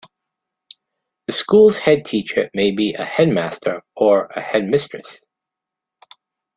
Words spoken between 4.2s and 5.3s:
a headmistress